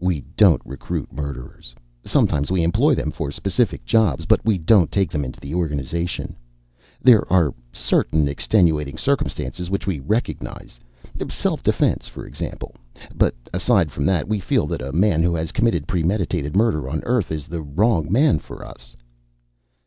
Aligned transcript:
"We 0.00 0.22
don't 0.38 0.62
recruit 0.64 1.12
murderers. 1.12 1.74
Sometimes 2.02 2.50
we 2.50 2.62
employ 2.62 2.94
them 2.94 3.10
for 3.10 3.30
specific 3.30 3.84
jobs, 3.84 4.24
but 4.24 4.42
we 4.42 4.56
don't 4.56 4.90
take 4.90 5.10
them 5.10 5.22
into 5.22 5.38
the 5.38 5.54
organization. 5.54 6.34
There 7.02 7.30
are 7.30 7.52
certain 7.70 8.26
extenuating 8.26 8.96
circumstances 8.96 9.68
which 9.68 9.86
we 9.86 10.00
recognize; 10.00 10.80
self 11.28 11.62
defense, 11.62 12.08
for 12.08 12.24
example. 12.26 12.74
But 13.14 13.34
aside 13.52 13.92
from 13.92 14.06
that, 14.06 14.26
we 14.28 14.40
feel 14.40 14.66
that 14.68 14.80
a 14.80 14.94
man 14.94 15.22
who 15.22 15.34
has 15.34 15.52
committed 15.52 15.86
premeditated 15.86 16.56
murder 16.56 16.88
on 16.88 17.02
Earth 17.04 17.30
is 17.30 17.48
the 17.48 17.60
wrong 17.60 18.10
man 18.10 18.38
for 18.38 18.64
us." 18.64 18.96